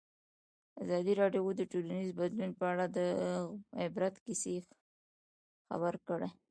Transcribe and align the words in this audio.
ازادي 0.83 1.13
راډیو 1.21 1.45
د 1.55 1.61
ټولنیز 1.71 2.09
بدلون 2.19 2.51
په 2.59 2.65
اړه 2.71 2.85
د 2.97 2.97
عبرت 3.83 4.15
کیسې 4.25 4.55
خبر 5.67 5.93
کړي. 6.07 6.29